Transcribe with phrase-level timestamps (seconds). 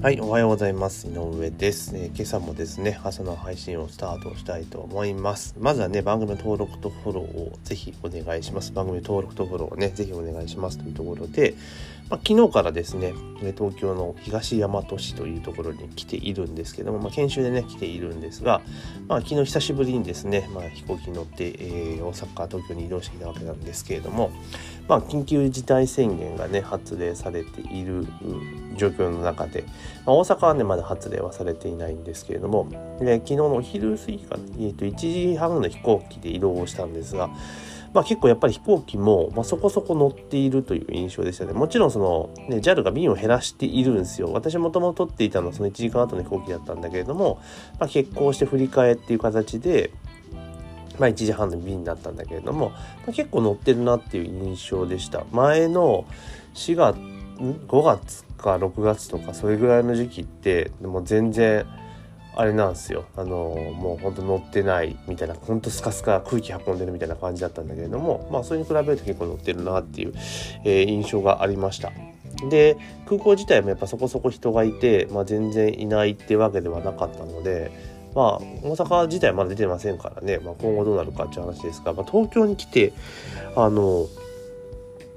[0.00, 1.08] はい、おはようございます。
[1.08, 5.56] 井上です、えー、今朝もですね、朝の配信をスタートしたいと思います。
[5.58, 8.72] まずはね、番組の登録とフォローをぜひお願いします。
[8.72, 11.54] 番組登録とフォローをね、ぜひお願いしますというところで、
[12.10, 13.12] まあ、昨日からですね、
[13.56, 18.62] 東京の東大和市というところに来ているんですけども、まあ、研修でね、来ているんですが、
[19.08, 24.30] まあ、昨日久しぶりにですね、まあ、飛行機に乗って、えー、大阪、東京に移動してきたわけなんですけれども、
[24.88, 28.06] まあ、緊急事態宣言がね、発令されている
[28.76, 29.64] 状況の中で、
[30.06, 32.68] まあ、大阪はね、まだ発令はされていないんですけれども、
[33.00, 37.28] で昨日のお昼過ぎか、えー、と1時半の飛行機で移動をしたんですが、
[37.94, 41.52] まあ、結構やっぱり飛行機も、ま、そこそこ乗っているという印象でしたね。
[41.52, 44.30] もちろんその、ね、JAL が便を減らしているんですよ。
[44.32, 47.40] 私もともと取っていたのはその1時間後の飛行機だったんだけれども、
[47.78, 49.90] まあ、欠航して振り替えっていう形で、
[50.98, 52.76] まあ、1時半の便だったんだけれども、ま
[53.08, 55.24] あ、結構乗ってるなっていう印象でした。
[55.32, 56.04] 前の
[56.54, 56.98] 4月、
[57.38, 61.66] 5月か6月とかそれぐらいの時期ってもう全然
[62.34, 63.04] あれなんですよ。
[63.16, 63.28] あの
[63.76, 70.14] もうほんと乗ってないみたいなほんとスカスカ空気運んでるみたいな感じだったんだけれどもまあそれに比べると結構乗ってるなっていう、
[70.64, 71.92] えー、印象がありました。
[72.50, 77.72] で空港自体もやっぱそこそこ人がいて、まあ、全然いないってわけではなかったので
[78.14, 82.92] まあ大阪自体まだ出てませんからね、まあ、今後どうなるかっていう話ですが、まあ、東京に来て
[83.56, 84.06] あの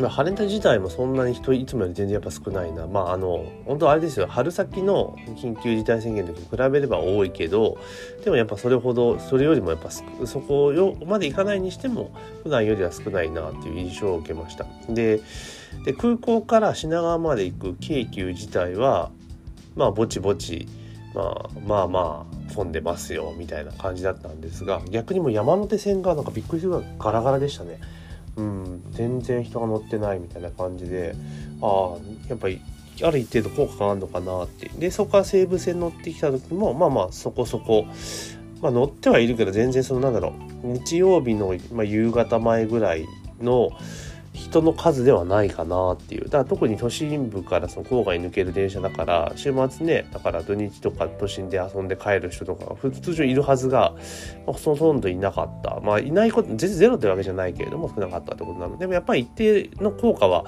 [0.00, 2.86] まあ、羽田自体もそんなに人いつもより全然やっぱ少ないな。
[2.88, 4.26] まああの本当あれですよ。
[4.26, 7.78] 春先の緊急事態宣言の時に比べれば多いけど
[8.24, 12.10] でもやっぱそれほどそれよりもやっぱそこよまで行かないにしても
[12.42, 14.66] 普段よりは少ないなっていう印象を受けました。
[14.88, 15.20] で
[15.84, 19.12] で空港から品川まで行く京急自体は
[19.76, 20.66] まあぼちぼち
[21.14, 27.78] まあまあまあ混んでますよみたいな感じだったんですが逆にもう山手線がなんかびっくりするぐらいガラガラでしたね。
[28.36, 31.14] うん、全然人が乗ってないみたいな感じで
[31.60, 32.60] ああやっぱり
[33.02, 34.68] ある一定度効果があるのかなって。
[34.68, 37.86] でそこから西武線乗ってきた時もまあまあそこそこ、
[38.60, 40.32] まあ、乗ってはいるけど全然そのなんだろ
[40.62, 43.06] う日曜日の、まあ、夕方前ぐらい
[43.40, 43.70] の
[44.34, 46.24] 人の数ではないかなっていう。
[46.24, 53.94] だから特に都心部からその郊外に抜ける電車だから週末ねだから土日とか都心で遊んで帰る人とかが通常いるはずが、
[54.46, 55.80] まあ、ほとんどいなかった。
[55.80, 60.44] まあいないこと全然ゼロってわけじゃないけれども少なかったってことなのででもやっぱり一定の効果は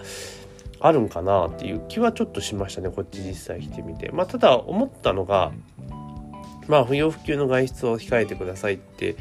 [0.81, 4.11] あるんかなっていう気はちょっとしましたねこっち実際来てみて。
[4.11, 5.53] まあただ思ったのが
[6.69, 9.17] まあ、不要不急の外出を控えてくださいって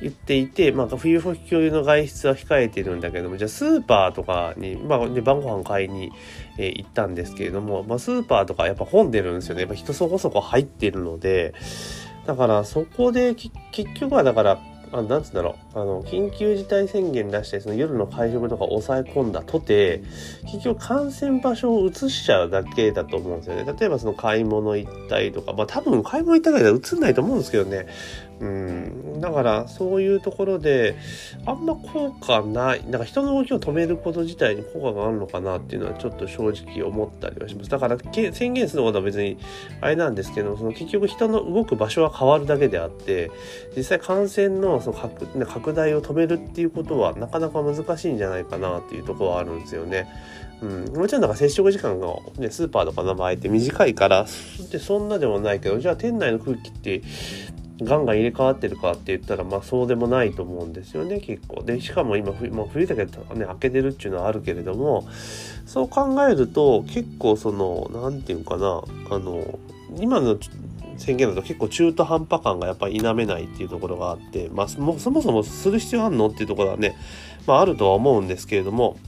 [0.00, 6.10] 言っていて、まあ、不要不急の外出は控えてるんだけども、じゃあスーパーとかに、まあ、で晩ご飯買いに、
[6.58, 9.62] え、行ったんですけれども、まあ、スーパーとかやっぱ混んでるんですよね。
[9.62, 11.54] やっぱ人そこそこ入ってるので、
[12.26, 13.52] だからそこで結
[13.94, 14.58] 局はだから
[14.92, 15.78] あなんつうんだろう。
[15.78, 20.02] あの緊急事態宣言出してその夜の会食とか抑え込んだとて
[20.50, 23.74] 結局感染場所を移しちゃうだけだと思うんですよね。
[23.78, 27.86] 例えばその買い物行ったりとかまあ多分買い物行ったりでは移んないと思うんですけどね。
[28.40, 29.20] うん。
[29.20, 30.96] だからそういうところで
[31.44, 32.84] あんま効果ない。
[32.88, 37.70] なんか人の動きを止めること自体に効果があるのかなっていうのはちょっと正直思ったりはします。
[37.70, 37.96] だから
[38.32, 39.38] 宣言することは別に
[39.80, 43.30] あれなんですけどその結局人の動く場所は変わるだけであって
[43.76, 50.08] 実際感染のその拡拡大を止めるっていうことはなかなか難しいんじゃないかなっていうところはあるんですよね。
[50.60, 54.26] うん、もちろんなんか接触時間が、ね、スーパーとかの場合って短いから
[54.72, 57.02] でそんなでもないけどじゃあ店内の空気って
[57.80, 61.62] ガンガン入れ替わってるかって言ったらまあそうでもないと思うんですよね結構。
[61.62, 65.06] でしかも今冬,、まあ、冬だけどね開けてるっていうのはあるけれども
[65.66, 69.58] そう考えると結構その何て言うかなあの
[69.96, 70.38] 今の
[70.96, 76.96] 宣言だと結構中途半端感がやっぱり否めないっていうところがあって、まあ、そもそもする必要あるのっていうところはね、
[77.46, 78.98] まあ、あるとは思うんですけれども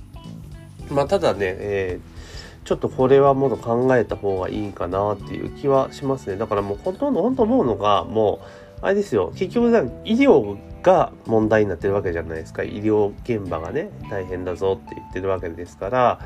[0.89, 2.10] まあただね、えー
[2.71, 6.37] ちょっとこれはもっと考えた方がいいかなっていう気はしますね。
[6.37, 8.39] だからもうほとんど本当思うのがも
[8.81, 9.33] うあれですよ。
[9.35, 9.71] 結局
[10.05, 12.63] 医療が問題になってるわけじゃないですか。
[12.63, 16.21] 医療現場がね大変だぞって言ってるわけですから。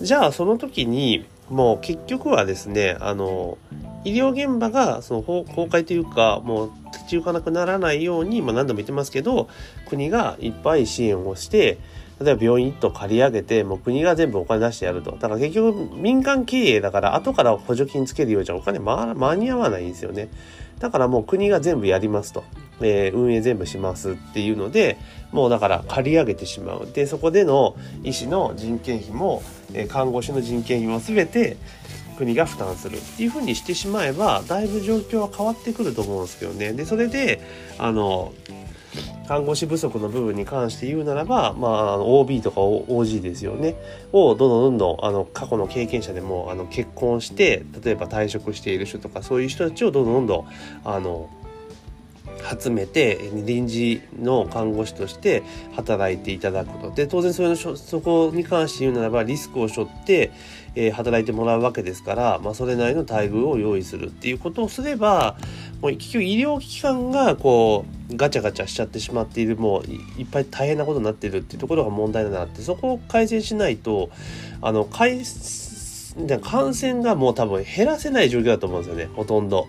[0.00, 3.58] じゃあその時にもう結局はですねあの
[4.04, 9.48] 医療現場がその崩壊というかもう立ち行かなくならないように、まあ、何度も言ってますけど
[9.88, 11.78] 国がいっぱい支援をして
[12.20, 15.12] 例えば病院と借り上げてもう国が全部お金出してやると。
[15.12, 20.28] だから結局民間経営だから後から補助金つけるようじゃお金間に合わないんですよね。
[20.80, 22.44] だからもう国が全部やりますと、
[22.80, 24.98] えー、運営全部しますっていうので
[25.30, 26.88] もうだから借り上げてしまう。
[26.92, 27.74] でそこでの
[28.04, 29.42] 医師の人件費も、
[29.72, 31.56] えー、看護師の人件費も全て
[32.18, 36.74] 国が負担するっていうふうにしてしまえばだいぶ状況は変わってくると思うんですけどね。
[36.74, 37.40] でそれで
[37.78, 38.34] あの
[39.28, 43.76] 看護師不足の部分に関して言うならば、まあ、OB とか OG ですよね。
[44.12, 50.46] をどんどんどんどんあの過去の経験者でもあの結婚して例えば退職している人とかそういう人たちをどんどんどんどん
[50.84, 51.28] あの
[52.58, 55.42] 集めて臨時の看護師として
[55.74, 60.32] 働いていただくとで当然それのそこに関して言うならばリスクを背負って、
[60.74, 65.36] えー、働いてもらうわけですから、まあ、それなりの待遇を用意するっていうことをすれば
[65.80, 69.84] もう結局医療機関がこうガチャガチャしちゃってしまっているもう
[70.20, 74.10] いっぱい大変なことになっているっていうところが問題だなってそこを改善しないと
[74.60, 79.68] あの感染がもう多分減らせない状況だと思うんですよねほとんど。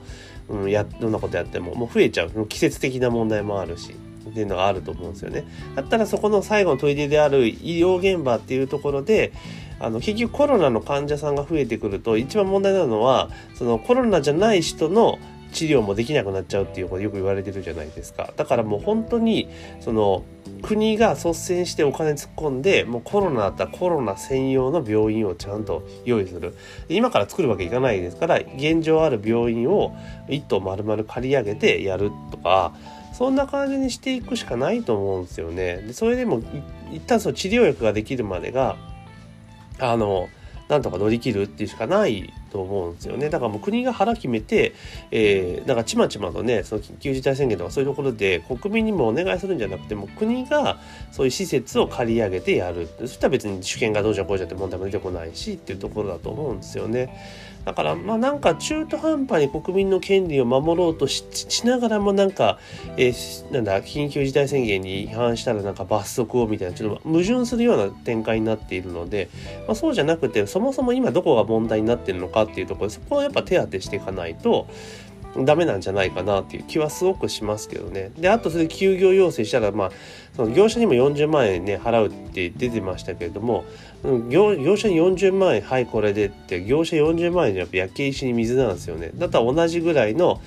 [0.51, 3.95] うん、やどんなことやってももう増えちゃう季節的な問題もあるし
[4.29, 5.45] っていうのがあると思うんですよね。
[5.75, 9.31] だったらそこの最後の砦である医療現場っていうところで
[9.79, 15.17] あの結局コロナの患者さんが増えてくると一番問題なのはそのコロナじゃない人の
[15.51, 18.33] 治療もできなくなっちゃうっていうことよく言われてるじゃないですか。
[18.35, 19.49] だからもう本当に
[19.79, 20.23] その
[20.61, 26.55] 国が率先してお金突っ込んでもうコロナだったらコロナ専用の病院をちゃんと用意する。
[26.89, 29.95] 今から作るわけいかないですから現状ある病院を
[30.29, 32.73] 一棟丸々借り上げてやるとか
[33.13, 35.77] そんな感じにしていくしかないと思うんですよね。
[35.77, 36.41] でそれでも
[36.91, 38.77] 一旦その治療薬ができるまでが
[39.79, 40.29] あの
[40.69, 43.29] なんとか乗り切るっていうしかないと思うんですよね。
[43.29, 44.73] だからもう国が腹決めて、
[45.11, 50.79] えー、だからちまちまとね、その緊急事態宣言とかそういうところで国民にもお願いするんじゃなくてもう国が
[51.11, 52.87] そういう施設を借り上げてやる。
[52.99, 57.09] そしたら別に主権がどうじゃこうじゃって問題も出てこないしっていうところだと思うんですよね。
[57.65, 62.57] だからまあなんか中途半端に国民の権利を守ろうとしながらもなんか、
[62.97, 69.29] えー、なんだ緊急事態宣言に違反したらなんか罰則をみたいなちょっと矛盾するような展開になっているので、
[69.67, 74.67] まあ、そうじゃなくてそもそも今どこが問題になっているのかっていうところでそこをやっぱ手当てしていかないと
[75.37, 78.11] ダメなんじゃないかなっていう気はすごくしますけどね。
[78.17, 79.91] で、あとそれ休業要請したら、まあ、
[80.35, 83.63] その業者にも40万円ね、払うって出てましたけれども、
[84.29, 89.11] 業業者に40万円、はい、これでって、業者40万円やっぱ焼け石に水なんですよね。
[89.15, 90.41] だったら同じぐらいの、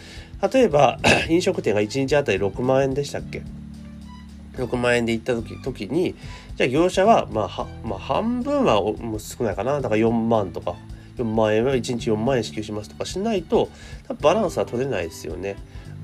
[0.52, 0.98] 例えば
[1.30, 3.42] 飲食店が1日あたり6万円でしたっけ
[4.56, 6.14] ？6万円で行った時時に
[6.56, 10.76] じゃあ業者は、まあ、まあ、半分はもう少ないかなだから4万とか
[11.16, 13.68] 4万円は1日4万円支給しますとかしないと
[14.20, 15.56] バランスは取れないですよね。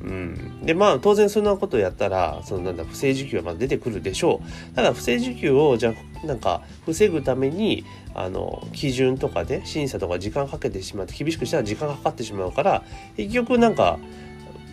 [0.02, 4.40] うん、でまあ当然そんなことをやったらそのなんだ不正受給はまだ出てくるでしょ
[4.72, 7.84] うただ不正受給をじゃなんか防ぐために
[8.14, 12.82] あの基準とかで審査とか時間かけてしまって厳しくしたら時間がかかってしまうから
[13.16, 13.98] 結局なんか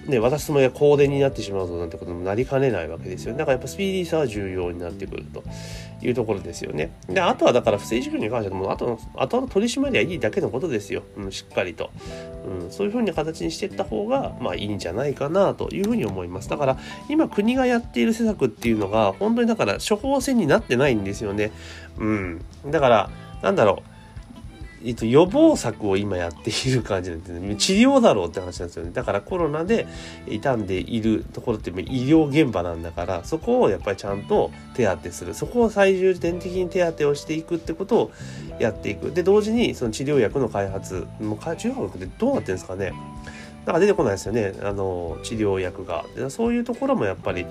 [0.07, 3.39] ね、渡すつもりが香典になってしまうぞなんてこともなりかねないわけですよね。
[3.39, 5.43] だからやっぱスピーディーさは重要になってくると
[6.01, 6.91] いうところですよね。
[7.07, 11.03] で、あとはだから不正受給に関してはもう後の、後の取り締まりはいいだけのことですよ。
[11.17, 11.89] うん、しっかりと。
[12.63, 16.49] うん、そういうふうな形にしていった方が、まあいいんじゃないかなというふうに思います。
[16.49, 16.77] だから
[17.09, 21.51] 今国がやっている施策っていうのが本当にだから処方箋になってないんですよね。
[21.97, 22.41] うん。
[22.67, 23.09] だから、
[23.41, 23.96] なんだろう。
[24.85, 27.55] えっと、予防策を今やっている感じなんでね。
[27.55, 28.91] 治療だろうって話なんですよね。
[28.93, 29.87] だからコロナで
[30.29, 35.33] 傷んでいるところって医療現場なんだから、そこをやっぱりちゃんと手当てする。
[35.33, 38.11] そこを最重点的に手当てをしていくってことを
[38.59, 39.11] やっていく。
[39.11, 41.07] で、同時にその治療薬の開発。
[41.19, 42.93] もう治療薬ってどうなってるんですかね。
[43.67, 44.53] なんか出てこないですよね。
[44.63, 46.05] あの治療薬が。
[46.29, 47.45] そういうところもやっぱり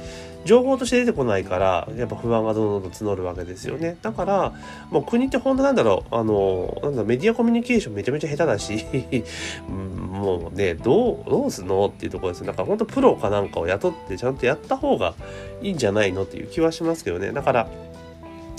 [0.47, 3.99] 情報として出てこないからやっぱ不安がどんどん募るわけですよね。
[4.01, 4.55] だから
[4.91, 8.87] もう国って本当なんだろうあのなんだメディアコミュニケーションめちゃめちゃ下手だし
[9.69, 15.15] もうねどうどうすんのっていうところですだから本当プロかなんかを雇ってちゃんとやった方が
[15.61, 17.33] いいんじゃないのっていう気はしますけどね。
[17.33, 17.69] だから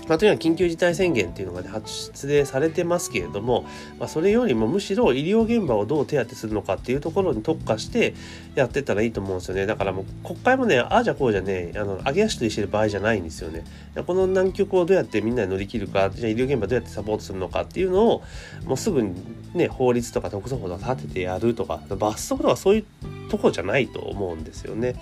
[0.07, 3.65] まあ、とにかく緊急事態宣言っていうのがね、発令されてますけれども、
[3.99, 8.13] まあ、それよりもむしろ医療現場をどう手当てするのかっていうところに特化して
[8.55, 9.65] やってったらいいと思うんですよね。
[9.65, 13.63] だからもう国会もね、ああじゃこうじゃね、あの、揚げ足取りしてる場合じゃないんですよね。
[14.05, 18.23] この難局をどうやってみんなで乗り切るか、じゃあ医療現場どうやってサポートするのかっていうのを、
[18.65, 19.13] もうすぐに
[19.53, 22.85] ね、法律とか特措法とか立ててやるとか、罰則とかそういう
[23.27, 24.95] とこじゃないと思うんですよね。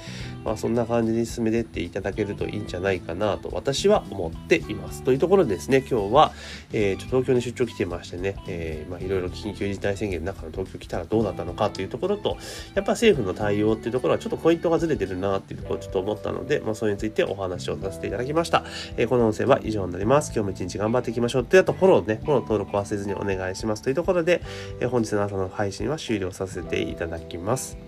[0.43, 5.03] まあそんな感じに進めてっていただけるといいんじゃないかなと私は思っています。
[5.03, 6.33] というところでですね、今日は、
[6.73, 12.37] えー、ちょ東京に出張来てましてね、えー、まあいろいろ緊急事態宣言の中の東京来たらどうだったのかというところと、
[12.73, 18.63] やっぱ政府の対応っていうところはちょっとポイントがずれてるなっていうところをちょっと思ったので、まあそれについてお話をさせていただきました。
[18.97, 20.31] えー、この音声は以上になります。
[20.33, 21.45] 今日も一日頑張っていきましょう。
[21.45, 23.81] というあとフォローね、フォロー登録忘れずにお願いします。
[23.81, 24.41] というところで、
[24.79, 27.84] えー、本日の朝の配信は終了させていただきます。